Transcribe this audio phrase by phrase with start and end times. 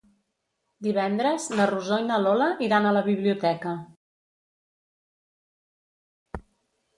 [0.85, 3.75] Divendres na Rosó i na Lola iran a la biblioteca.